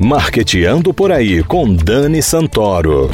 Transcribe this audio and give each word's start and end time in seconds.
Marqueteando 0.00 0.94
por 0.94 1.12
aí 1.12 1.42
com 1.44 1.72
Dani 1.72 2.22
Santoro. 2.22 3.10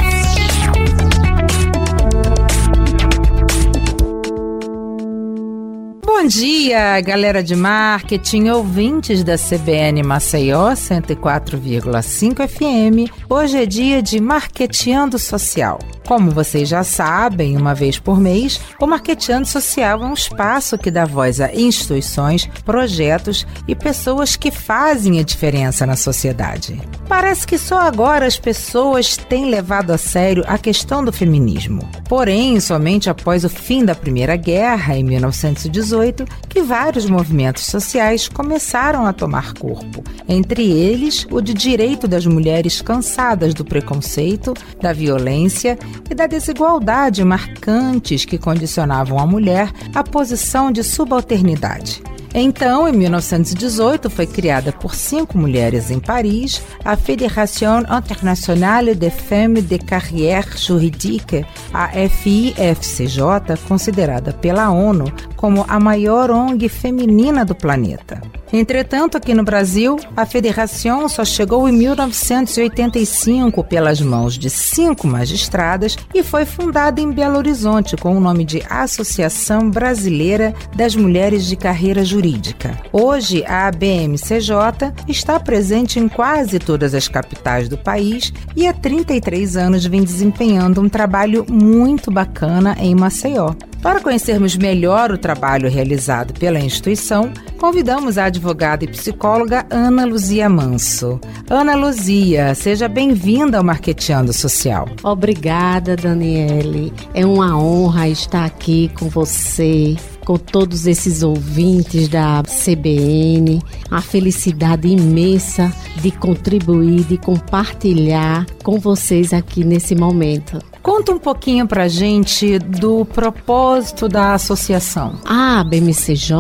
Bom 6.26 6.30
dia, 6.30 7.00
galera 7.02 7.40
de 7.40 7.54
marketing, 7.54 8.48
ouvintes 8.48 9.22
da 9.22 9.36
CBN 9.38 10.02
Maceió 10.02 10.72
104,5 10.72 12.48
FM. 12.48 13.12
Hoje 13.30 13.58
é 13.58 13.64
dia 13.64 14.02
de 14.02 14.20
Marqueteando 14.20 15.20
Social. 15.20 15.78
Como 16.06 16.30
vocês 16.30 16.68
já 16.68 16.84
sabem, 16.84 17.56
uma 17.56 17.74
vez 17.74 17.98
por 17.98 18.20
mês, 18.20 18.60
o 18.80 18.86
Marqueteando 18.86 19.46
Social 19.46 20.02
é 20.02 20.06
um 20.06 20.14
espaço 20.14 20.78
que 20.78 20.88
dá 20.88 21.04
voz 21.04 21.40
a 21.40 21.52
instituições, 21.52 22.46
projetos 22.64 23.44
e 23.66 23.74
pessoas 23.74 24.36
que 24.36 24.52
fazem 24.52 25.18
a 25.18 25.24
diferença 25.24 25.84
na 25.84 25.96
sociedade. 25.96 26.80
Parece 27.08 27.44
que 27.44 27.58
só 27.58 27.80
agora 27.80 28.24
as 28.24 28.38
pessoas 28.38 29.16
têm 29.16 29.50
levado 29.50 29.90
a 29.90 29.98
sério 29.98 30.44
a 30.46 30.56
questão 30.58 31.04
do 31.04 31.12
feminismo. 31.12 31.80
Porém, 32.08 32.60
somente 32.60 33.10
após 33.10 33.44
o 33.44 33.48
fim 33.48 33.84
da 33.84 33.94
Primeira 33.94 34.36
Guerra, 34.36 34.96
em 34.96 35.02
1918, 35.02 36.15
que 36.48 36.62
vários 36.62 37.06
movimentos 37.06 37.64
sociais 37.64 38.28
começaram 38.28 39.06
a 39.06 39.12
tomar 39.12 39.52
corpo. 39.54 40.02
Entre 40.28 40.70
eles, 40.70 41.26
o 41.30 41.40
de 41.40 41.52
direito 41.52 42.08
das 42.08 42.24
mulheres 42.24 42.80
cansadas 42.80 43.52
do 43.52 43.64
preconceito, 43.64 44.54
da 44.80 44.92
violência 44.92 45.78
e 46.10 46.14
da 46.14 46.26
desigualdade 46.26 47.24
marcantes 47.24 48.24
que 48.24 48.38
condicionavam 48.38 49.18
a 49.18 49.26
mulher 49.26 49.70
à 49.94 50.02
posição 50.02 50.70
de 50.70 50.82
subalternidade. 50.82 52.02
Então, 52.34 52.88
em 52.88 52.92
1918, 52.92 54.10
foi 54.10 54.26
criada 54.26 54.72
por 54.72 54.94
cinco 54.94 55.38
mulheres 55.38 55.90
em 55.90 55.98
Paris 55.98 56.62
a 56.84 56.96
Fédération 56.96 57.80
Internationale 57.80 58.94
des 58.94 59.12
Femmes 59.12 59.62
de 59.62 59.78
Carrière 59.78 60.56
Juridique, 60.56 61.44
a 61.72 61.88
FIFCJ, 61.88 63.20
considerada 63.66 64.32
pela 64.32 64.70
ONU 64.70 65.04
como 65.36 65.64
a 65.68 65.78
maior 65.78 66.30
ONG 66.30 66.68
feminina 66.68 67.44
do 67.44 67.54
planeta. 67.54 68.20
Entretanto, 68.52 69.16
aqui 69.16 69.34
no 69.34 69.42
Brasil, 69.42 69.96
a 70.16 70.24
federação 70.24 71.08
só 71.08 71.24
chegou 71.24 71.68
em 71.68 71.72
1985 71.72 73.64
pelas 73.64 74.00
mãos 74.00 74.38
de 74.38 74.48
cinco 74.48 75.06
magistradas 75.06 75.96
e 76.14 76.22
foi 76.22 76.44
fundada 76.44 77.00
em 77.00 77.10
Belo 77.10 77.38
Horizonte 77.38 77.96
com 77.96 78.16
o 78.16 78.20
nome 78.20 78.44
de 78.44 78.62
Associação 78.70 79.68
Brasileira 79.70 80.54
das 80.74 80.94
Mulheres 80.94 81.46
de 81.46 81.56
Carreira 81.56 82.04
Jurídica. 82.04 82.80
Hoje, 82.92 83.44
a 83.46 83.66
ABMCJ 83.66 84.92
está 85.08 85.40
presente 85.40 85.98
em 85.98 86.08
quase 86.08 86.58
todas 86.58 86.94
as 86.94 87.08
capitais 87.08 87.68
do 87.68 87.76
país 87.76 88.32
e 88.54 88.66
há 88.66 88.72
33 88.72 89.56
anos 89.56 89.84
vem 89.84 90.02
desempenhando 90.02 90.80
um 90.80 90.88
trabalho 90.88 91.44
muito 91.50 92.10
bacana 92.10 92.76
em 92.78 92.94
Maceió. 92.94 93.54
Para 93.82 94.00
conhecermos 94.00 94.56
melhor 94.56 95.12
o 95.12 95.18
trabalho 95.18 95.70
realizado 95.70 96.34
pela 96.34 96.58
instituição, 96.58 97.32
convidamos 97.58 98.18
a 98.18 98.24
advogada 98.36 98.84
e 98.84 98.88
psicóloga 98.88 99.66
Ana 99.70 100.04
Luzia 100.04 100.48
Manso. 100.48 101.18
Ana 101.48 101.74
Luzia, 101.74 102.54
seja 102.54 102.86
bem-vinda 102.86 103.58
ao 103.58 103.64
Marqueteando 103.64 104.32
Social. 104.32 104.88
Obrigada, 105.02 105.96
Daniele. 105.96 106.92
É 107.14 107.24
uma 107.24 107.58
honra 107.58 108.08
estar 108.08 108.44
aqui 108.44 108.90
com 108.94 109.08
você 109.08 109.96
com 110.26 110.36
todos 110.36 110.88
esses 110.88 111.22
ouvintes 111.22 112.08
da 112.08 112.42
CBN, 112.42 113.62
a 113.88 114.02
felicidade 114.02 114.88
imensa 114.88 115.72
de 116.02 116.10
contribuir, 116.10 117.04
de 117.04 117.16
compartilhar 117.16 118.44
com 118.64 118.76
vocês 118.80 119.32
aqui 119.32 119.62
nesse 119.62 119.94
momento. 119.94 120.58
Conta 120.86 121.10
um 121.10 121.18
pouquinho 121.18 121.66
pra 121.66 121.88
gente 121.88 122.60
do 122.60 123.04
propósito 123.04 124.08
da 124.08 124.34
associação. 124.34 125.18
A 125.24 125.64
BMCJ, 125.64 126.38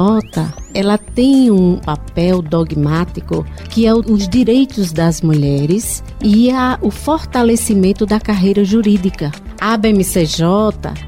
ela 0.72 0.96
tem 0.96 1.50
um 1.50 1.78
papel 1.78 2.40
dogmático 2.40 3.44
que 3.68 3.88
é 3.88 3.92
os 3.92 4.28
direitos 4.28 4.92
das 4.92 5.20
mulheres 5.20 6.00
e 6.22 6.48
a, 6.48 6.78
o 6.80 6.92
fortalecimento 6.92 8.06
da 8.06 8.20
carreira 8.20 8.64
jurídica. 8.64 9.32
A 9.60 9.76
BMCJ 9.76 10.44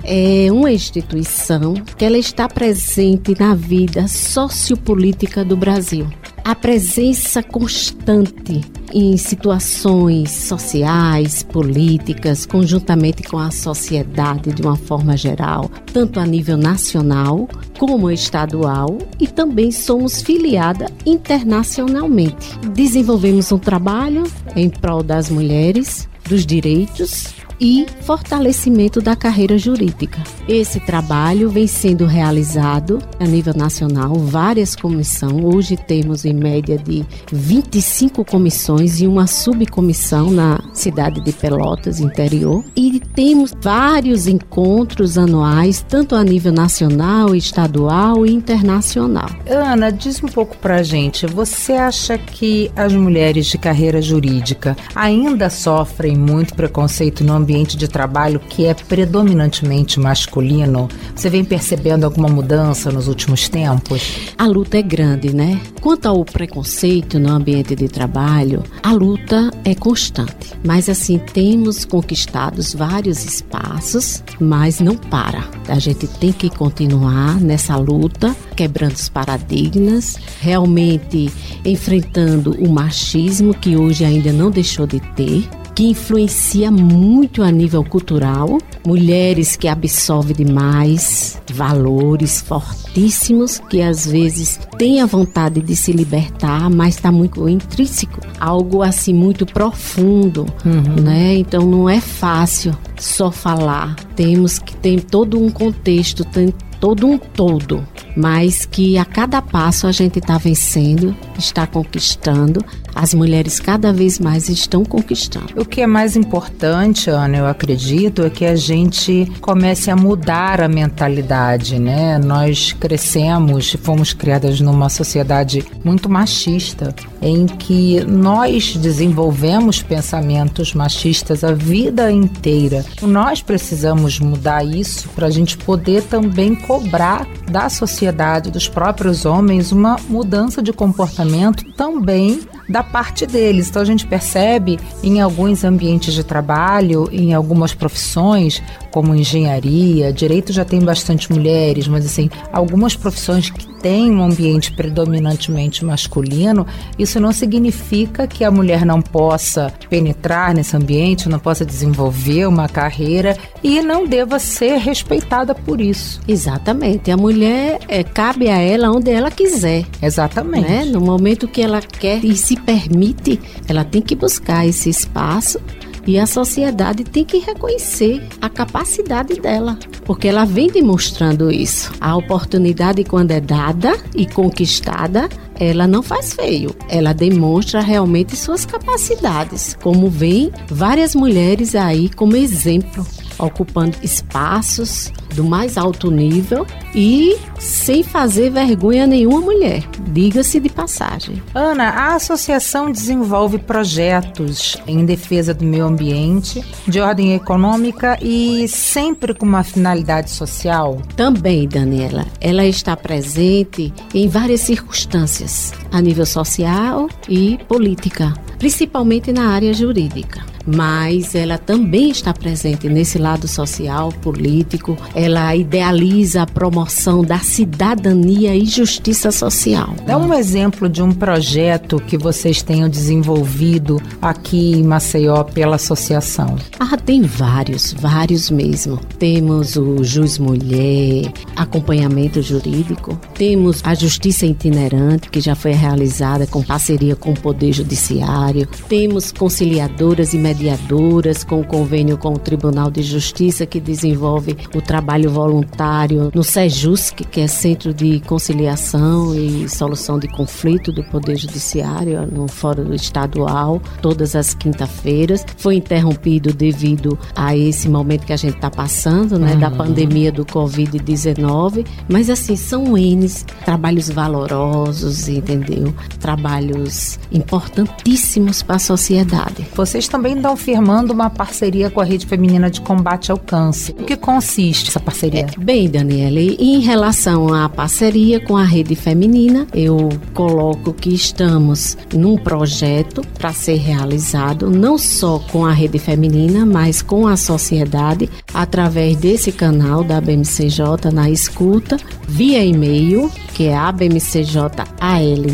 é 0.03 0.51
uma 0.51 0.73
instituição 0.73 1.75
que 1.75 2.05
ela 2.05 2.19
está 2.19 2.49
presente 2.49 3.37
na 3.39 3.55
vida 3.55 4.09
sociopolítica 4.09 5.45
do 5.45 5.57
Brasil. 5.57 6.09
A 6.49 6.55
presença 6.55 7.43
constante 7.43 8.63
em 8.95 9.19
situações 9.19 10.31
sociais, 10.31 11.43
políticas, 11.43 12.47
conjuntamente 12.47 13.23
com 13.23 13.37
a 13.37 13.51
sociedade 13.51 14.55
de 14.55 14.63
uma 14.63 14.75
forma 14.75 15.15
geral, 15.15 15.71
tanto 15.93 16.19
a 16.19 16.25
nível 16.25 16.57
nacional 16.57 17.47
como 17.79 18.11
estadual, 18.11 18.97
e 19.21 19.27
também 19.27 19.71
somos 19.71 20.23
filiada 20.23 20.87
internacionalmente. 21.05 22.59
Desenvolvemos 22.73 23.53
um 23.53 23.59
trabalho 23.59 24.25
em 24.57 24.71
prol 24.71 25.03
das 25.03 25.29
mulheres, 25.29 26.09
dos 26.27 26.47
direitos 26.47 27.35
e 27.61 27.87
fortalecimento 28.03 29.01
da 29.01 29.17
carreira 29.17 29.59
jurídica. 29.59 30.23
Esse 30.49 30.81
trabalho 30.81 31.51
vem 31.51 31.67
sendo 31.67 32.07
realizado 32.07 33.01
a 33.19 33.25
nível 33.25 33.55
nacional, 33.55 34.15
várias 34.15 34.77
comissões. 34.77 35.09
Hoje 35.43 35.77
temos 35.77 36.25
em 36.25 36.33
média 36.33 36.79
de 36.79 37.05
25 37.33 38.25
comissões 38.25 39.01
e 39.01 39.07
uma 39.07 39.27
subcomissão 39.27 40.31
na 40.31 40.61
cidade 40.73 41.21
de 41.21 41.33
Pelotas, 41.33 42.01
interior. 42.01 42.65
E 42.77 43.01
temos 43.15 43.53
vários 43.61 44.27
encontros 44.27 45.19
anuais, 45.19 45.85
tanto 45.87 46.15
a 46.15 46.23
nível 46.23 46.53
nacional, 46.53 47.35
estadual 47.35 48.25
e 48.25 48.33
internacional. 48.33 49.29
Ana, 49.47 49.91
diz 49.91 50.23
um 50.23 50.29
pouco 50.29 50.57
pra 50.59 50.83
gente, 50.83 51.27
você 51.27 51.73
acha 51.73 52.17
que 52.17 52.71
as 52.77 52.93
mulheres 52.93 53.47
de 53.47 53.59
carreira 53.59 54.01
jurídica 54.01 54.77
ainda 54.95 55.51
sofrem 55.51 56.17
muito 56.17 56.55
preconceito 56.55 57.25
no 57.25 57.35
ambiente 57.35 57.48
de 57.49 57.89
trabalho 57.89 58.39
que 58.39 58.67
é 58.67 58.75
predominantemente 58.75 59.99
masculino? 59.99 60.89
Você 61.15 61.31
vem 61.31 61.45
percebendo 61.45 62.05
alguma 62.05 62.29
mudança 62.29 62.93
nos 62.93 63.09
últimos 63.09 63.49
tempos? 63.49 64.33
A 64.37 64.47
luta 64.47 64.79
é 64.79 64.83
grande, 64.83 65.35
né? 65.35 65.61
Quanto 65.81 66.07
ao 66.07 66.25
preconceito 66.25 67.19
no 67.19 67.31
ambiente 67.31 67.75
de 67.75 67.89
trabalho, 67.89 68.63
a 68.83 68.93
luta 68.93 69.51
é 69.65 69.75
constante. 69.75 70.53
Mas 70.65 70.89
assim, 70.89 71.19
temos 71.19 71.85
conquistados 71.85 72.75
vários 72.75 73.25
espaços, 73.25 74.23
mas 74.39 74.81
não 74.81 74.97
para. 74.97 75.45
A 75.69 75.79
gente 75.79 76.07
tem 76.07 76.33
que 76.33 76.51
continuar 76.51 77.41
nessa 77.41 77.77
luta, 77.77 78.37
quebrando 78.55 78.95
os 78.95 79.09
paradigmas, 79.09 80.17
realmente 80.41 81.33
enfrentando 81.65 82.53
o 82.63 82.71
machismo 82.71 83.55
que 83.55 83.77
hoje 83.77 84.05
ainda 84.05 84.33
não 84.33 84.51
deixou 84.51 84.87
de 84.87 85.01
ter 85.15 85.49
que 85.79 85.85
influencia 85.85 86.73
muito 86.73 87.41
a 87.41 87.53
nível 87.53 87.85
cultural, 87.85 88.59
mulheres 88.85 89.55
que 89.55 89.69
absorvem 89.69 90.35
demais 90.35 91.41
valores 91.55 92.41
fortíssimos 92.41 93.61
que 93.71 93.81
às 93.81 94.05
vezes 94.05 94.59
têm 94.77 95.01
a 95.01 95.07
vontade 95.07 95.63
de 95.63 95.77
se 95.77 95.93
libertar, 95.93 96.69
mas 96.69 96.97
está 96.97 97.13
muito 97.13 97.49
intrínseco, 97.49 98.21
algo 98.41 98.83
assim 98.83 99.15
muito 99.15 99.47
profundo, 99.47 100.47
uhum. 100.67 101.01
né? 101.01 101.37
Então 101.37 101.65
não 101.65 101.89
é 101.89 102.01
fácil 102.01 102.77
só 102.99 103.31
falar. 103.31 103.95
Temos 104.17 104.59
que 104.59 104.75
ter 104.75 105.01
todo 105.05 105.41
um 105.41 105.49
contexto, 105.49 106.25
tem 106.25 106.53
todo 106.81 107.07
um 107.07 107.17
todo, 107.17 107.87
mas 108.17 108.67
que 108.67 108.99
a 108.99 109.05
cada 109.05 109.41
passo 109.41 109.87
a 109.87 109.93
gente 109.93 110.19
está 110.19 110.39
vencendo, 110.39 111.15
está 111.39 111.69
conquistando 111.69 112.65
as 112.99 113.15
mulheres 113.15 113.61
cada 113.61 113.93
vez 113.93 114.19
mais 114.19 114.49
estão 114.49 114.85
conquistando. 114.85 115.55
O 115.57 115.65
que 115.65 115.81
é 115.81 115.87
mais 115.87 116.17
importante, 116.17 117.09
Ana, 117.09 117.37
eu 117.37 117.47
acredito, 117.47 118.25
é 118.25 118.31
que 118.31 118.45
a 118.45 118.57
gente 118.57 119.31
comece 119.41 119.89
a 119.89 119.95
mudar 119.95 120.61
a 120.61 120.69
mentalidade, 120.69 121.79
né? 121.79 122.19
Nós 122.19 122.73
crescemos, 122.73 123.77
fomos 123.85 124.13
criadas 124.13 124.61
numa 124.61 124.89
sociedade 124.89 125.65
muito 125.85 126.09
machista, 126.09 126.93
em 127.23 127.47
que 127.47 128.05
nós 128.05 128.77
desenvolvemos 128.77 129.81
pensamentos 129.81 130.75
machistas 130.75 131.45
a 131.45 131.53
vida 131.53 132.11
inteira. 132.11 132.85
Nós 133.01 133.41
precisamos 133.41 134.19
mudar 134.19 134.65
isso 134.65 135.09
para 135.11 135.29
a 135.29 135.31
gente 135.31 135.57
poder 135.57 136.03
também 136.03 136.53
cobrar 136.53 137.29
da 137.49 137.69
sociedade, 137.69 138.51
dos 138.51 138.69
próprios 138.69 139.25
homens, 139.25 139.71
uma 139.71 139.97
mudança 140.09 140.61
de 140.61 140.73
comportamento 140.73 141.65
também 141.77 142.41
da 142.69 142.83
parte 142.83 143.27
deles. 143.27 143.69
Então 143.69 143.83
a 143.83 143.85
gente 143.85 144.07
percebe 144.07 144.79
em 145.03 145.21
alguns 145.21 145.65
ambientes 145.65 146.15
de 146.15 146.23
trabalho, 146.23 147.09
em 147.11 147.35
algumas 147.35 147.73
profissões, 147.75 148.63
como 148.91 149.15
engenharia, 149.15 150.13
direito 150.13 150.53
já 150.53 150.65
tem 150.65 150.81
bastante 150.81 151.33
mulheres, 151.33 151.87
mas 151.87 152.05
assim, 152.05 152.29
algumas 152.53 152.97
profissões 152.97 153.51
que 153.51 153.67
têm 153.81 154.11
um 154.11 154.23
ambiente 154.23 154.73
predominantemente 154.73 155.85
masculino, 155.85 156.67
isso 156.99 157.21
não 157.21 157.33
significa 157.33 158.27
que 158.27 158.45
a 158.45 158.51
mulher 158.51 158.85
não 158.85 159.01
possa 159.01 159.73
penetrar 159.89 160.55
nesse 160.55 160.77
ambiente, 160.77 161.29
não 161.29 161.39
possa 161.39 161.65
desenvolver 161.65 162.47
uma 162.47 162.69
carreira 162.69 163.37
e 163.63 163.81
não 163.81 164.07
deva 164.07 164.39
ser 164.39 164.79
respeitada 164.79 165.55
por 165.55 165.81
isso. 165.81 166.21
Exatamente. 166.27 167.11
A 167.11 167.17
mulher 167.17 167.79
é, 167.89 168.03
cabe 168.03 168.49
a 168.49 168.59
ela 168.59 168.91
onde 168.91 169.11
ela 169.11 169.31
quiser. 169.31 169.85
Exatamente. 170.03 170.69
Né? 170.69 170.85
No 170.85 171.01
momento 171.01 171.47
que 171.47 171.63
ela 171.63 171.81
quer 171.81 172.25
e 172.25 172.37
se 172.37 172.57
permite, 172.59 173.41
ela 173.67 173.85
tem 173.85 174.03
que 174.03 174.15
buscar 174.15 174.67
esse 174.67 174.89
espaço 174.89 175.61
e 176.09 176.19
a 176.19 176.27
sociedade 176.27 177.05
tem 177.05 177.23
que 177.23 177.37
reconhecer 177.37 178.27
a 178.41 178.49
capacidade 178.49 179.39
dela, 179.39 179.79
porque 180.07 180.27
ela 180.27 180.47
vem 180.47 180.69
demonstrando 180.69 181.51
isso. 181.51 181.93
A 182.01 182.17
oportunidade, 182.17 183.05
quando 183.05 183.33
é 183.33 183.41
dada 183.41 183.95
e 184.15 184.25
conquistada, 184.25 185.29
ela 185.61 185.87
não 185.87 186.03
faz 186.03 186.33
feio. 186.33 186.75
Ela 186.89 187.13
demonstra 187.13 187.83
realmente 187.83 188.37
suas 188.37 188.65
capacidades, 188.65 189.77
como 189.83 190.09
vem 190.09 190.51
várias 190.69 191.15
mulheres 191.15 191.75
aí 191.75 192.09
como 192.09 192.37
exemplo 192.37 193.07
ocupando 193.39 193.97
espaços 194.03 195.13
do 195.39 195.45
mais 195.45 195.79
alto 195.79 196.11
nível 196.11 196.67
e 196.93 197.39
sem 197.61 198.03
fazer 198.03 198.51
vergonha 198.51 199.07
nenhuma 199.07 199.41
mulher, 199.41 199.85
diga-se 200.11 200.59
de 200.59 200.69
passagem. 200.69 201.41
Ana, 201.55 201.91
a 201.91 202.17
associação 202.17 202.91
desenvolve 202.91 203.57
projetos 203.59 204.77
em 204.85 205.05
defesa 205.05 205.55
do 205.55 205.65
meio 205.65 205.87
ambiente, 205.87 206.65
de 206.89 206.99
ordem 206.99 207.35
econômica 207.35 208.19
e 208.21 208.67
sempre 208.67 209.33
com 209.33 209.47
uma 209.47 209.63
finalidade 209.63 210.31
social? 210.31 211.01
Também, 211.15 211.69
Daniela. 211.69 212.27
Ela 212.41 212.67
está 212.67 212.97
presente 212.97 213.95
em 214.13 214.29
várias 214.29 214.63
circunstâncias, 214.63 215.73
a 215.93 216.01
nível 216.01 216.27
social 216.27 217.09
e 217.29 217.59
política, 217.69 218.35
principalmente 218.59 219.33
na 219.33 219.51
área 219.51 219.73
jurídica 219.73 220.59
mas 220.71 221.35
ela 221.35 221.57
também 221.57 222.11
está 222.11 222.35
presente 222.35 222.89
nesse 222.89 223.19
lado 223.19 223.49
social, 223.49 224.13
político. 224.13 224.99
Ela 225.29 225.55
idealiza 225.55 226.41
a 226.41 226.47
promoção 226.47 227.23
da 227.23 227.39
cidadania 227.39 228.57
e 228.57 228.65
justiça 228.65 229.31
social. 229.31 229.95
Dá 230.07 230.17
um 230.17 230.33
exemplo 230.33 230.89
de 230.89 231.03
um 231.03 231.13
projeto 231.13 232.01
que 232.01 232.17
vocês 232.17 232.63
tenham 232.63 232.89
desenvolvido 232.89 234.01
aqui 234.23 234.73
em 234.73 234.83
Maceió 234.83 235.45
pela 235.45 235.77
associação. 235.77 236.57
Ah, 236.81 236.97
tem 236.97 237.21
vários, 237.21 237.93
vários 237.93 238.51
mesmo. 238.51 238.97
Temos 239.19 239.77
o 239.77 240.03
Jus 240.03 240.39
Mulher, 240.39 241.31
acompanhamento 241.55 242.41
jurídico. 242.41 243.21
Temos 243.35 243.83
a 243.85 243.95
Justiça 243.95 244.47
Itinerante, 244.47 245.29
que 245.29 245.43
já 245.43 245.55
foi 245.55 245.73
realizada 245.73 246.47
com 246.47 246.63
parceria 246.63 247.15
com 247.15 247.33
o 247.33 247.39
Poder 247.39 247.75
Judiciário. 247.75 248.67
Temos 248.89 249.31
conciliadoras 249.31 250.33
e 250.33 250.39
mediadoras 250.39 251.45
com 251.45 251.63
convênio 251.63 252.17
com 252.17 252.33
o 252.33 252.39
Tribunal 252.39 252.91
de 252.91 253.03
Justiça 253.03 253.67
que 253.67 253.79
desenvolve 253.79 254.57
o 254.75 254.81
trabalho 254.81 255.18
voluntário 255.27 256.31
no 256.35 256.43
SEJUSC, 256.43 257.25
que 257.25 257.41
é 257.41 257.47
Centro 257.47 257.93
de 257.93 258.21
Conciliação 258.21 259.35
e 259.35 259.69
Solução 259.69 260.19
de 260.19 260.29
Conflito 260.29 260.93
do 260.93 261.03
Poder 261.05 261.37
Judiciário, 261.37 262.27
no 262.27 262.49
Fórum 262.49 262.93
Estadual, 262.93 263.81
todas 264.01 264.37
as 264.37 264.55
quinta-feiras. 264.55 265.45
Foi 265.57 265.77
interrompido 265.77 266.53
devido 266.53 267.19
a 267.35 267.57
esse 267.57 267.89
momento 267.89 268.27
que 268.27 268.33
a 268.33 268.37
gente 268.37 268.57
está 268.57 268.71
passando, 268.71 269.39
né, 269.39 269.55
uhum. 269.55 269.61
da 269.61 269.71
pandemia 269.71 270.31
do 270.31 270.45
Covid-19, 270.45 271.87
mas 272.09 272.31
assim, 272.31 272.57
são 272.57 272.97
N 272.97 273.29
trabalhos 273.65 274.09
valorosos, 274.09 275.29
entendeu? 275.29 275.95
Trabalhos 276.21 277.19
importantíssimos 277.33 278.63
para 278.63 278.77
a 278.77 278.79
sociedade. 278.79 279.67
Vocês 279.75 280.09
também 280.09 280.37
estão 280.37 280.57
firmando 280.57 281.13
uma 281.13 281.31
parceria 281.31 281.91
com 281.91 282.01
a 282.01 282.05
Rede 282.05 282.27
Feminina 282.27 282.71
de 282.71 282.81
Combate 282.81 283.31
ao 283.31 283.39
Câncer. 283.39 283.95
O 283.99 284.05
que 284.05 284.17
consiste 284.17 284.91
essa 284.99 285.01
parceria? 285.01 285.41
É, 285.41 285.47
bem, 285.59 285.89
Daniela, 285.89 286.41
em 286.41 286.81
relação 286.81 287.53
à 287.53 287.69
parceria 287.69 288.41
com 288.41 288.57
a 288.57 288.65
Rede 288.65 288.95
Feminina, 288.95 289.67
eu 289.73 290.09
coloco 290.35 290.93
que 290.93 291.15
estamos 291.15 291.97
num 292.13 292.37
projeto 292.37 293.23
para 293.39 293.53
ser 293.53 293.77
realizado 293.77 294.71
não 294.71 294.99
só 294.99 295.39
com 295.51 295.65
a 295.65 295.73
Rede 295.73 295.99
Feminina, 295.99 296.67
mas 296.67 297.01
com 297.01 297.27
a 297.27 297.37
sociedade 297.37 298.29
através 298.53 299.17
desse 299.17 299.53
canal 299.53 300.03
da 300.03 300.21
BMCJ 300.21 301.11
na 301.13 301.31
escuta, 301.31 301.97
via 302.27 302.65
e-mail, 302.65 303.31
que 303.55 303.67
é 303.67 303.77
abmcjal 303.77 304.71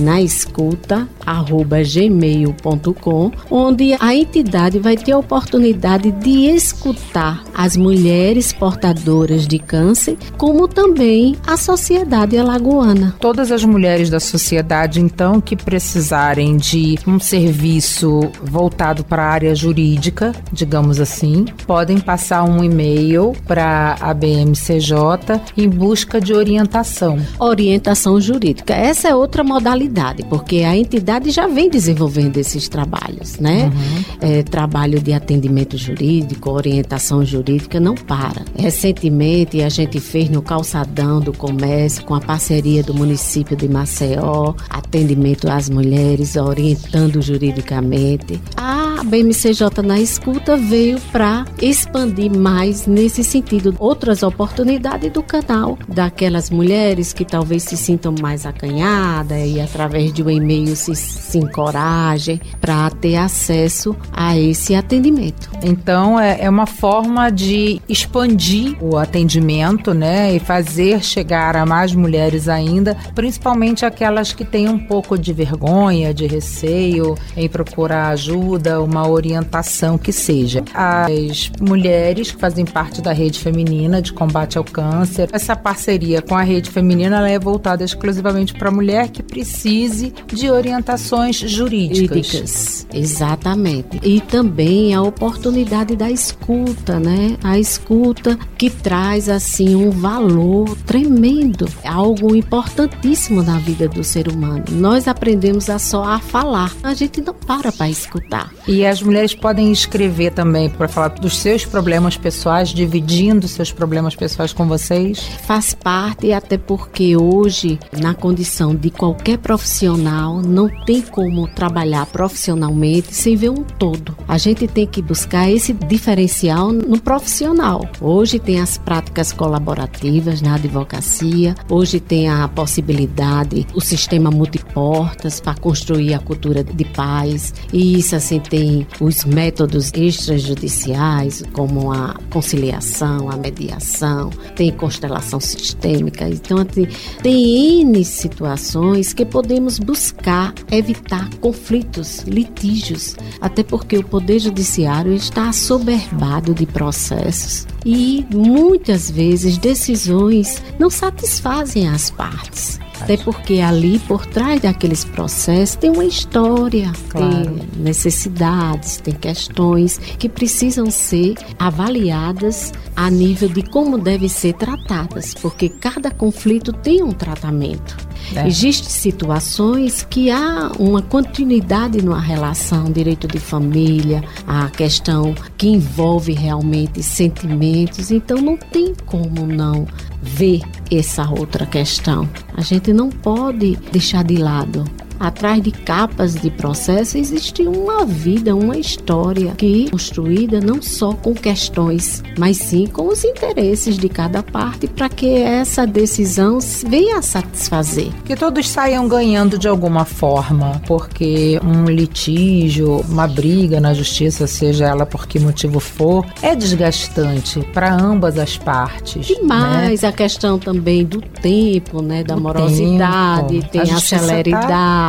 na 0.01 0.21
escuta, 0.21 1.09
gmail.com, 1.25 3.31
onde 3.51 3.97
a 4.01 4.15
entidade 4.15 4.79
vai 4.79 4.97
ter 4.97 5.13
a 5.13 5.19
oportunidade 5.19 6.13
de 6.13 6.47
escutar 6.47 7.43
as 7.55 7.77
mulheres 7.77 8.53
portadoras 8.53 9.47
de 9.47 9.59
câncer, 9.59 10.17
como 10.37 10.69
também 10.69 11.37
a 11.47 11.57
sociedade 11.57 12.37
alagoana. 12.37 13.15
Todas 13.21 13.51
as 13.51 13.65
mulheres 13.65 14.11
da 14.11 14.21
sociedade, 14.21 15.01
então, 15.01 15.41
que 15.41 15.57
precisarem 15.57 16.57
de 16.57 16.99
um 17.07 17.19
serviço 17.19 18.31
voltado 18.43 19.05
para 19.05 19.23
a 19.23 19.31
área 19.31 19.55
jurídica, 19.55 20.33
digamos 20.53 21.01
assim, 21.01 21.45
podem 21.67 21.99
passar 21.99 22.45
um 22.45 22.63
e-mail 22.63 23.33
para 23.47 23.97
a 24.01 24.13
BMCJ 24.13 25.41
em 25.57 25.69
busca 25.69 26.21
de 26.21 26.35
orientação. 26.35 27.19
Orientação 27.39 28.21
jurídica. 28.21 28.75
Essa 28.75 29.09
é 29.09 29.15
outra 29.15 29.45
modalidade, 29.45 30.25
porque 30.25 30.59
a 30.59 30.77
entidade 30.77 31.14
já 31.27 31.47
vem 31.47 31.69
desenvolvendo 31.69 32.37
esses 32.37 32.69
trabalhos, 32.69 33.39
né? 33.39 33.65
Uhum. 33.65 34.05
É, 34.21 34.43
trabalho 34.43 35.01
de 35.01 35.13
atendimento 35.13 35.77
jurídico, 35.77 36.51
orientação 36.51 37.25
jurídica 37.25 37.81
não 37.81 37.95
para. 37.95 38.45
Recentemente 38.57 39.63
a 39.63 39.69
gente 39.69 40.01
fez 40.01 40.29
no 40.29 40.43
calçadão 40.43 41.21
do 41.21 41.33
comércio 41.33 42.05
com 42.05 42.15
a 42.15 42.21
parceria 42.21 42.83
do 42.83 42.95
município 42.95 43.57
de 43.57 43.69
Maceió, 43.69 44.55
atendimento 44.69 45.49
às 45.49 45.69
mulheres, 45.69 46.37
orientando 46.37 47.21
juridicamente. 47.21 48.41
A 48.57 49.03
BMCJ 49.05 49.83
na 49.83 50.01
escuta 50.01 50.57
veio 50.57 51.01
para 51.13 51.45
expandir 51.61 52.35
mais 52.35 52.87
nesse 52.87 53.23
sentido 53.23 53.75
outras 53.79 54.23
oportunidades 54.23 55.13
do 55.13 55.23
canal 55.23 55.79
daquelas 55.89 56.51
mulheres 56.51 57.13
que 57.13 57.25
talvez 57.25 57.65
se 57.65 57.77
sintam 57.77 58.15
mais 58.21 58.47
acanhadas 58.47 59.39
e 59.47 59.61
através 59.61 60.13
de 60.13 60.23
um 60.23 60.31
e-mail 60.31 60.75
se, 60.75 60.95
se 61.05 61.39
encorajem 61.39 62.41
para 62.61 62.91
ter 62.91 63.17
acesso 63.17 63.97
a 64.13 64.37
esse 64.37 64.75
atendimento. 64.75 65.51
Então 65.63 66.19
é, 66.19 66.43
é 66.43 66.51
uma 66.51 66.67
forma 66.67 67.31
de 67.31 67.81
expandir 67.89 68.77
o 68.83 68.97
atendimento, 68.97 69.95
né, 69.95 70.35
e 70.35 70.39
fazer 70.39 71.03
chegar 71.03 71.57
a 71.57 71.67
mais 71.67 71.95
mulheres 71.95 72.49
ainda, 72.49 72.97
principalmente 73.15 73.85
aquelas 73.85 74.33
que 74.33 74.45
têm 74.45 74.69
um 74.69 74.79
pouco 74.79 75.19
de 75.19 75.33
vergonha, 75.33 76.13
de 76.13 76.27
receio 76.27 77.15
em 77.37 77.49
procurar 77.49 78.09
ajuda, 78.09 78.81
uma 78.81 79.09
orientação 79.09 79.99
que 79.99 80.13
seja. 80.13 80.63
As 80.75 81.51
mulheres 81.61 82.31
que 82.31 82.41
fazem 82.41 82.65
parte 82.65 83.01
da 83.01 83.13
rede 83.13 83.39
feminina 83.39 84.01
de 84.01 84.13
combate 84.13 84.59
ao 84.59 84.65
câncer, 84.65 85.29
essa 85.33 85.57
parceria 85.57 86.23
com 86.23 86.35
a 86.35 86.43
rede 86.43 86.71
feminina 86.71 87.29
é 87.29 87.39
voltada 87.39 87.85
exclusivamente 87.85 88.55
para 88.55 88.69
a 88.69 88.73
mulher 88.73 89.09
que 89.09 89.23
precise 89.23 90.13
de 90.27 90.51
orientações 90.95 91.37
jurídicas. 91.37 92.87
Exatamente. 92.93 94.01
E 94.03 94.21
também 94.21 94.95
a 94.95 95.03
oportunidade 95.03 95.97
da 95.97 96.11
escuta, 96.11 97.01
né? 97.01 97.37
A 97.43 97.59
escuta 97.59 98.39
que 98.57 98.71
traz 98.71 99.29
assim 99.29 99.75
um 99.75 99.91
valor 99.91 100.77
tremendo, 100.87 101.69
algo 101.85 102.35
importantíssimo 102.35 103.43
na 103.43 103.59
vida 103.59 103.89
do 103.89 104.05
ser 104.05 104.29
humano. 104.29 104.65
Nós 104.71 105.09
aprendemos 105.09 105.69
a 105.69 105.79
só 105.79 106.05
a 106.05 106.19
falar, 106.19 106.73
a 106.83 106.95
gente 106.95 107.21
não 107.21 107.35
para 107.35 107.73
para 107.73 107.89
escutar. 107.89 108.53
E 108.69 108.75
E 108.75 108.87
as 108.87 109.01
mulheres 109.01 109.35
podem 109.35 109.73
escrever 109.73 110.33
também 110.33 110.69
para 110.69 110.89
falar 110.89 111.09
dos 111.09 111.39
seus 111.39 111.65
problemas 111.65 112.17
pessoais, 112.17 112.69
dividindo 112.69 113.49
seus 113.49 113.73
problemas 113.73 114.15
pessoais 114.15 114.53
com 114.53 114.67
vocês? 114.67 115.19
Faz 115.47 115.73
parte, 115.73 116.33
até 116.33 116.59
porque 116.59 117.17
hoje, 117.17 117.79
na 117.99 118.15
condição 118.15 118.75
de 118.75 118.91
qualquer 118.91 119.39
profissional, 119.39 120.43
não 120.43 120.69
tem 120.87 121.01
como 121.01 121.49
trabalhar 121.49 122.07
profissionalmente 122.07 123.15
sem 123.15 123.37
ver 123.37 123.51
um 123.51 123.63
todo. 123.63 124.17
A 124.29 124.39
gente 124.39 124.67
tem 124.67 124.87
que 124.87 125.01
buscar 125.01 125.51
esse 125.51 125.73
diferencial 125.73 126.73
no 126.73 127.01
profissional. 127.01 127.89
Hoje 128.01 128.39
tem 128.39 128.61
as 128.61 128.79
práticas 128.79 129.33
colaborativas 129.33 130.41
na 130.41 130.55
advocacia, 130.55 131.55
hoje 131.69 132.01
tem 132.01 132.29
a 132.29 132.49
possibilidade, 132.49 133.67
o 133.75 133.81
sistema 133.81 134.31
multiportas 134.31 135.41
para 135.41 135.55
construir 135.55 136.15
a 136.15 136.19
cultura 136.19 136.63
de 136.63 136.85
paz. 136.85 137.55
E 137.73 137.99
isso 137.99 138.17
assim 138.17 138.41
tem 138.41 138.87
os 139.01 139.25
métodos 139.25 139.93
extrajudiciais, 139.95 141.43
como 141.53 141.93
a 141.93 142.15
conciliação, 142.31 143.31
a 143.31 143.37
mediação, 143.37 144.31
tem 144.55 144.71
constelação 144.71 145.41
sistêmica. 145.41 146.29
Então, 146.29 146.59
assim, 146.59 146.87
tem 147.23 147.81
N 147.83 148.05
situações 148.05 149.13
que 149.13 149.25
podemos 149.25 149.79
buscar 149.79 150.53
evitar 150.77 151.29
conflitos, 151.37 152.21
litígios, 152.21 153.17
até 153.41 153.63
porque 153.63 153.99
o 153.99 154.05
Poder 154.05 154.39
Judiciário 154.39 155.13
está 155.13 155.49
assoberbado 155.49 156.55
de 156.55 156.67
processos 156.67 157.67
e 157.85 158.25
muitas 158.33 159.11
vezes 159.11 159.59
decisões 159.59 160.63
não 160.79 160.91
satisfazem 160.91 161.89
as 161.89 162.11
partes. 162.11 162.84
Até 163.01 163.17
porque 163.17 163.61
ali, 163.61 163.99
por 163.99 164.25
trás 164.25 164.61
daqueles 164.61 165.05
processos, 165.05 165.77
tem 165.77 165.91
uma 165.91 166.05
história, 166.05 166.93
claro. 167.09 167.43
tem 167.43 167.69
necessidades, 167.77 168.99
tem 168.99 169.15
questões 169.15 169.99
que 169.99 170.29
precisam 170.29 170.91
ser 170.91 171.35
avaliadas 171.59 172.73
a 172.97 173.11
nível 173.11 173.49
de 173.49 173.63
como 173.63 173.99
devem 173.99 174.29
ser 174.29 174.55
tratadas, 174.55 175.35
porque 175.35 175.69
cada 175.69 176.11
conflito 176.11 176.73
tem 176.73 177.03
um 177.03 177.13
tratamento. 177.13 177.97
É. 178.35 178.47
Existem 178.47 178.89
situações 178.89 180.07
que 180.09 180.31
há 180.31 180.73
uma 180.79 181.03
continuidade 181.03 182.03
numa 182.03 182.21
relação, 182.21 182.85
direito 182.91 183.29
de 183.29 183.39
família, 183.39 184.23
a 184.47 184.71
questão 184.71 185.35
que 185.59 185.69
envolve 185.69 186.33
realmente 186.33 187.03
sentimentos, 187.03 188.11
então 188.11 188.39
não 188.39 188.57
tem 188.57 188.95
como 189.05 189.47
não 189.47 189.87
ver 190.25 190.63
essa 190.91 191.29
outra 191.31 191.67
questão. 191.67 192.29
A 192.57 192.63
gente 192.63 192.93
não 192.93 193.11
pode 193.11 193.77
deixar 193.93 194.25
de 194.25 194.37
lado 194.37 194.85
Atrás 195.19 195.63
de 195.63 195.71
capas 195.71 196.35
de 196.35 196.51
processo 196.51 197.17
existe 197.17 197.63
uma 197.63 198.05
vida, 198.05 198.55
uma 198.55 198.77
história 198.77 199.53
que 199.57 199.87
é 199.87 199.91
construída 199.91 200.61
não 200.61 200.83
só 200.83 201.13
com 201.13 201.35
questões, 201.35 202.23
mas 202.39 202.57
sim 202.57 202.87
com 202.87 203.09
os 203.09 203.25
interesses 203.25 203.97
de 203.97 204.09
cada 204.09 204.43
parte 204.43 204.87
para 204.87 205.09
que 205.09 205.39
essa 205.39 205.87
decisão 205.87 206.59
venha 206.87 207.19
a 207.19 207.23
satisfazer. 207.23 208.11
Que 208.25 208.37
todos 208.37 208.69
saiam 208.69 209.09
ganhando 209.09 209.59
de 209.59 209.69
alguma 209.69 210.05
forma, 210.05 210.81
porque 210.87 211.61
um 211.65 211.85
litígio, 211.85 213.05
uma 213.09 213.27
briga 213.27 213.81
na 213.81 213.95
justiça, 213.95 214.47
seja 214.47 214.87
ela 214.87 215.07
por 215.07 215.27
que 215.27 215.39
motivo 215.39 215.81
for, 215.81 216.27
é 216.43 216.55
desgastante 216.55 217.61
para 217.73 217.95
ambas 217.95 218.39
as 218.39 218.57
partes. 218.57 219.29
E 219.31 219.43
mais 219.43 220.03
né? 220.03 220.09
a 220.09 220.13
questão 220.13 220.59
também 220.59 221.05
do 221.05 221.21
tempo, 221.21 222.03
né, 222.03 222.23
da 222.23 222.37
o 222.37 222.41
morosidade, 222.41 223.61
tempo. 223.61 223.69
tem 223.71 223.81
a, 223.81 223.85
a 223.85 223.89
tá 223.89 224.01
celeridade. 224.01 224.67
Tá 224.67 225.04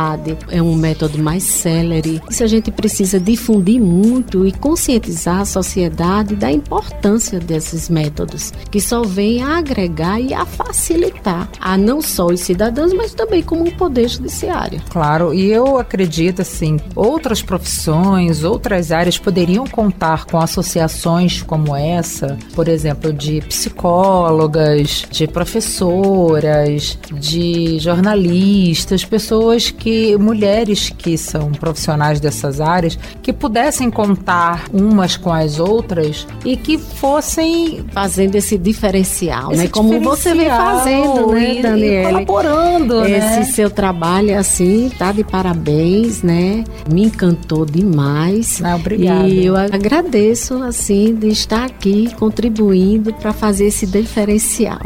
é 0.50 0.62
um 0.62 0.74
método 0.74 1.18
mais 1.18 1.42
célere. 1.42 2.20
Isso 2.28 2.44
a 2.44 2.46
gente 2.46 2.70
precisa 2.70 3.18
difundir 3.18 3.80
muito 3.80 4.46
e 4.46 4.52
conscientizar 4.52 5.40
a 5.40 5.44
sociedade 5.44 6.34
da 6.34 6.50
importância 6.50 7.38
desses 7.38 7.88
métodos, 7.88 8.52
que 8.70 8.80
só 8.80 9.02
vêm 9.02 9.42
a 9.42 9.58
agregar 9.58 10.20
e 10.20 10.34
a 10.34 10.44
facilitar 10.44 11.48
a 11.60 11.76
não 11.76 12.00
só 12.00 12.26
os 12.26 12.40
cidadãos, 12.40 12.92
mas 12.92 13.14
também 13.14 13.42
como 13.42 13.64
o 13.64 13.76
poder 13.76 14.08
judiciário. 14.08 14.80
Claro, 14.90 15.32
e 15.32 15.50
eu 15.50 15.78
acredito 15.78 16.42
assim, 16.42 16.78
outras 16.94 17.42
profissões, 17.42 18.44
outras 18.44 18.92
áreas 18.92 19.18
poderiam 19.18 19.66
contar 19.66 20.24
com 20.26 20.38
associações 20.38 21.42
como 21.42 21.74
essa, 21.74 22.36
por 22.54 22.68
exemplo, 22.68 23.12
de 23.12 23.40
psicólogas, 23.42 25.06
de 25.10 25.26
professoras, 25.26 26.98
de 27.12 27.78
jornalistas, 27.78 29.04
pessoas 29.04 29.70
que 29.70 29.85
que 29.86 30.16
mulheres 30.16 30.90
que 30.90 31.16
são 31.16 31.52
profissionais 31.52 32.18
dessas 32.18 32.60
áreas 32.60 32.98
que 33.22 33.32
pudessem 33.32 33.88
contar 33.88 34.64
umas 34.72 35.16
com 35.16 35.32
as 35.32 35.60
outras 35.60 36.26
e 36.44 36.56
que 36.56 36.76
fossem 36.76 37.84
fazendo 37.92 38.34
esse 38.34 38.58
diferencial, 38.58 39.52
esse 39.52 39.62
né? 39.62 39.68
Como 39.68 39.90
diferencial 39.90 40.16
você 40.16 40.34
vem 40.34 40.48
fazendo, 40.48 41.26
né, 41.28 41.62
Daniela? 41.62 42.24
Colaborando, 42.24 43.04
esse 43.04 43.10
né? 43.12 43.42
Esse 43.42 43.52
seu 43.52 43.70
trabalho 43.70 44.36
assim, 44.36 44.90
tá 44.98 45.12
de 45.12 45.22
parabéns, 45.22 46.20
né? 46.20 46.64
Me 46.92 47.04
encantou 47.04 47.64
demais. 47.64 48.60
Ah, 48.64 48.74
obrigada. 48.74 49.28
E 49.28 49.46
eu 49.46 49.54
agradeço 49.54 50.64
assim 50.64 51.14
de 51.14 51.28
estar 51.28 51.64
aqui 51.64 52.12
contribuindo 52.16 53.14
para 53.14 53.32
fazer 53.32 53.66
esse 53.66 53.86
diferencial. 53.86 54.80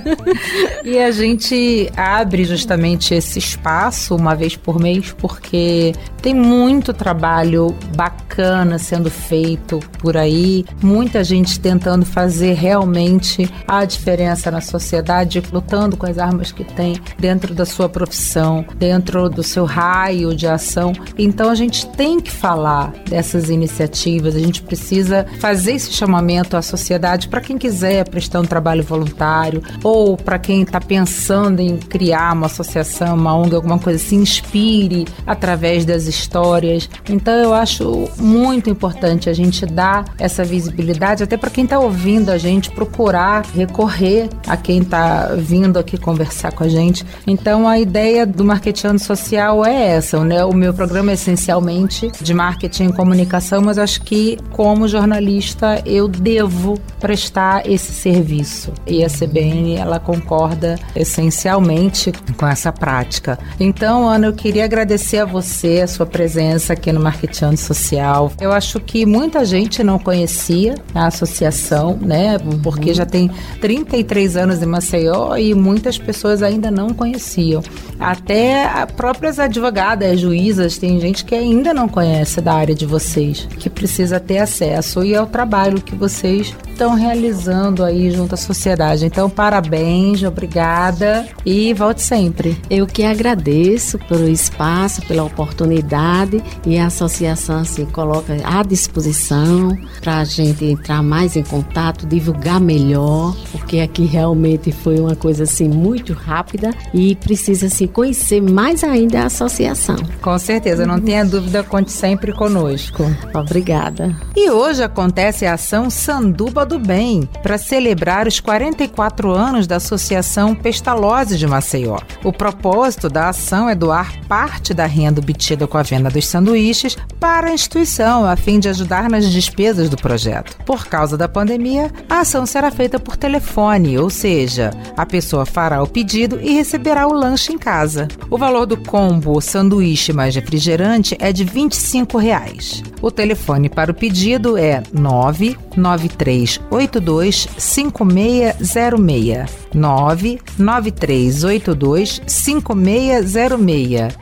e 0.82 0.98
a 0.98 1.10
gente 1.10 1.92
abre 1.94 2.44
justamente 2.44 3.12
esse 3.12 3.38
espaço 3.38 4.13
uma 4.16 4.34
vez 4.34 4.56
por 4.56 4.80
mês, 4.80 5.14
porque 5.18 5.92
tem 6.22 6.34
muito 6.34 6.92
trabalho 6.92 7.74
bacana 7.94 8.78
sendo 8.78 9.10
feito 9.10 9.80
por 9.98 10.16
aí, 10.16 10.64
muita 10.82 11.22
gente 11.22 11.60
tentando 11.60 12.04
fazer 12.04 12.54
realmente 12.54 13.48
a 13.68 13.84
diferença 13.84 14.50
na 14.50 14.60
sociedade, 14.60 15.42
lutando 15.52 15.96
com 15.96 16.06
as 16.06 16.18
armas 16.18 16.50
que 16.50 16.64
tem 16.64 16.96
dentro 17.18 17.54
da 17.54 17.66
sua 17.66 17.88
profissão, 17.88 18.64
dentro 18.76 19.28
do 19.28 19.42
seu 19.42 19.64
raio 19.64 20.34
de 20.34 20.46
ação. 20.46 20.92
Então 21.18 21.50
a 21.50 21.54
gente 21.54 21.86
tem 21.88 22.20
que 22.20 22.30
falar 22.30 22.92
dessas 23.08 23.50
iniciativas, 23.50 24.34
a 24.34 24.40
gente 24.40 24.62
precisa 24.62 25.26
fazer 25.40 25.72
esse 25.72 25.92
chamamento 25.92 26.56
à 26.56 26.62
sociedade 26.62 27.28
para 27.28 27.40
quem 27.40 27.58
quiser 27.58 28.08
prestar 28.08 28.40
um 28.40 28.44
trabalho 28.44 28.82
voluntário 28.82 29.62
ou 29.82 30.16
para 30.16 30.38
quem 30.38 30.62
está 30.62 30.80
pensando 30.80 31.60
em 31.60 31.76
criar 31.76 32.32
uma 32.32 32.46
associação, 32.46 33.14
uma 33.14 33.36
ONG, 33.36 33.54
alguma 33.54 33.78
coisa 33.78 33.98
se 34.04 34.14
inspire 34.14 35.06
através 35.26 35.84
das 35.84 36.06
histórias. 36.06 36.88
Então 37.08 37.34
eu 37.34 37.54
acho 37.54 38.08
muito 38.18 38.68
importante 38.68 39.28
a 39.28 39.32
gente 39.32 39.64
dar 39.66 40.04
essa 40.18 40.44
visibilidade, 40.44 41.22
até 41.22 41.36
para 41.36 41.50
quem 41.50 41.64
está 41.64 41.78
ouvindo 41.78 42.30
a 42.30 42.38
gente 42.38 42.70
procurar 42.70 43.44
recorrer 43.54 44.28
a 44.46 44.56
quem 44.56 44.80
está 44.80 45.34
vindo 45.36 45.78
aqui 45.78 45.96
conversar 45.96 46.52
com 46.52 46.64
a 46.64 46.68
gente. 46.68 47.04
Então 47.26 47.66
a 47.66 47.78
ideia 47.78 48.26
do 48.26 48.44
marketing 48.44 48.98
social 48.98 49.64
é 49.64 49.96
essa, 49.96 50.22
né? 50.24 50.44
O 50.44 50.52
meu 50.52 50.74
programa 50.74 51.10
é 51.10 51.14
essencialmente 51.14 52.10
de 52.20 52.34
marketing 52.34 52.88
e 52.88 52.92
comunicação, 52.92 53.62
mas 53.62 53.78
acho 53.78 54.02
que 54.02 54.38
como 54.50 54.86
jornalista 54.86 55.82
eu 55.86 56.08
devo 56.08 56.78
prestar 57.00 57.68
esse 57.68 57.92
serviço. 57.92 58.72
E 58.86 59.04
a 59.04 59.08
CBN 59.08 59.76
ela 59.76 59.98
concorda 59.98 60.78
essencialmente 60.94 62.12
com 62.36 62.46
essa 62.46 62.72
prática. 62.72 63.38
Então, 63.58 63.93
Ana, 64.02 64.26
eu 64.26 64.32
queria 64.32 64.64
agradecer 64.64 65.18
a 65.18 65.24
você, 65.24 65.82
a 65.82 65.86
sua 65.86 66.06
presença 66.06 66.72
aqui 66.72 66.90
no 66.90 67.00
Marketing 67.00 67.54
Social. 67.56 68.32
Eu 68.40 68.50
acho 68.50 68.80
que 68.80 69.04
muita 69.04 69.44
gente 69.44 69.84
não 69.84 69.98
conhecia 69.98 70.74
a 70.94 71.06
associação, 71.06 71.98
né? 72.00 72.38
Uhum. 72.38 72.58
Porque 72.60 72.94
já 72.94 73.04
tem 73.04 73.30
33 73.60 74.36
anos 74.36 74.62
em 74.62 74.66
Maceió 74.66 75.36
e 75.36 75.54
muitas 75.54 75.98
pessoas 75.98 76.42
ainda 76.42 76.70
não 76.70 76.90
conheciam. 76.90 77.62
Até 78.00 78.86
próprias 78.96 79.38
advogadas, 79.38 80.18
juízas, 80.18 80.78
tem 80.78 80.98
gente 80.98 81.24
que 81.24 81.34
ainda 81.34 81.74
não 81.74 81.88
conhece 81.88 82.40
da 82.40 82.54
área 82.54 82.74
de 82.74 82.86
vocês, 82.86 83.46
que 83.58 83.70
precisa 83.70 84.18
ter 84.18 84.38
acesso 84.38 85.04
e 85.04 85.14
é 85.14 85.22
o 85.22 85.26
trabalho 85.26 85.80
que 85.80 85.94
vocês 85.94 86.54
estão 86.66 86.94
realizando 86.94 87.84
aí 87.84 88.10
junto 88.10 88.34
à 88.34 88.36
sociedade. 88.36 89.06
Então, 89.06 89.30
parabéns, 89.30 90.22
obrigada 90.24 91.26
e 91.46 91.72
volte 91.72 92.02
sempre. 92.02 92.60
Eu 92.68 92.86
que 92.86 93.04
agradeço 93.04 93.83
pelo 94.08 94.28
espaço, 94.28 95.02
pela 95.06 95.24
oportunidade 95.24 96.42
e 96.66 96.78
a 96.78 96.86
associação 96.86 97.64
se 97.64 97.84
coloca 97.86 98.34
à 98.44 98.62
disposição 98.62 99.76
para 100.00 100.18
a 100.18 100.24
gente 100.24 100.64
entrar 100.64 101.02
mais 101.02 101.36
em 101.36 101.42
contato, 101.42 102.06
divulgar 102.06 102.60
melhor, 102.60 103.36
porque 103.52 103.80
aqui 103.80 104.04
realmente 104.04 104.72
foi 104.72 104.98
uma 104.98 105.14
coisa 105.14 105.44
assim 105.44 105.68
muito 105.68 106.12
rápida 106.12 106.70
e 106.92 107.14
precisa 107.16 107.68
se 107.68 107.86
conhecer 107.86 108.40
mais 108.40 108.82
ainda 108.82 109.22
a 109.22 109.26
associação. 109.26 109.96
Com 110.20 110.38
certeza, 110.38 110.86
não 110.86 111.00
tenha 111.00 111.24
dúvida, 111.24 111.62
conte 111.62 111.92
sempre 111.92 112.32
conosco. 112.32 113.04
Obrigada. 113.34 114.14
E 114.36 114.50
hoje 114.50 114.82
acontece 114.82 115.46
a 115.46 115.54
ação 115.54 115.90
Sanduba 115.90 116.64
do 116.64 116.78
Bem 116.78 117.28
para 117.42 117.58
celebrar 117.58 118.26
os 118.26 118.40
44 118.40 119.30
anos 119.32 119.66
da 119.66 119.76
Associação 119.76 120.54
Pestalozzi 120.54 121.36
de 121.36 121.46
Maceió. 121.46 121.98
O 122.22 122.32
propósito 122.32 123.08
da 123.08 123.28
ação 123.28 123.68
é 123.68 123.73
é 123.74 123.76
doar 123.76 124.24
parte 124.26 124.72
da 124.72 124.86
renda 124.86 125.20
obtida 125.20 125.66
com 125.66 125.76
a 125.76 125.82
venda 125.82 126.08
dos 126.08 126.28
sanduíches 126.28 126.96
para 127.18 127.48
a 127.48 127.52
instituição, 127.52 128.24
a 128.24 128.36
fim 128.36 128.60
de 128.60 128.68
ajudar 128.68 129.10
nas 129.10 129.28
despesas 129.28 129.90
do 129.90 129.96
projeto. 129.96 130.56
Por 130.64 130.86
causa 130.86 131.16
da 131.16 131.28
pandemia, 131.28 131.90
a 132.08 132.20
ação 132.20 132.46
será 132.46 132.70
feita 132.70 133.00
por 133.00 133.16
telefone, 133.16 133.98
ou 133.98 134.08
seja, 134.08 134.70
a 134.96 135.04
pessoa 135.04 135.44
fará 135.44 135.82
o 135.82 135.88
pedido 135.88 136.38
e 136.40 136.54
receberá 136.54 137.08
o 137.08 137.12
lanche 137.12 137.52
em 137.52 137.58
casa. 137.58 138.06
O 138.30 138.38
valor 138.38 138.64
do 138.64 138.76
combo 138.76 139.40
sanduíche 139.40 140.12
mais 140.12 140.36
refrigerante 140.36 141.16
é 141.18 141.32
de 141.32 141.42
25 141.42 142.16
reais. 142.16 142.80
O 143.02 143.10
telefone 143.10 143.68
para 143.68 143.90
o 143.90 143.94
pedido 143.94 144.56
é 144.56 144.84
99382 144.92 147.48
5606. 147.58 149.64
99382 149.74 152.22
5606. 152.26 153.63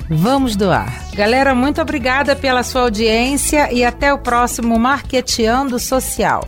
Vamos 0.09 0.57
doar. 0.57 0.93
Galera, 1.15 1.55
muito 1.55 1.81
obrigada 1.81 2.35
pela 2.35 2.63
sua 2.63 2.83
audiência 2.83 3.73
e 3.73 3.85
até 3.85 4.13
o 4.13 4.19
próximo 4.19 4.79
Marqueteando 4.79 5.79
Social. 5.79 6.43